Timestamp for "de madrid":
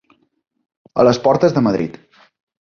1.59-2.03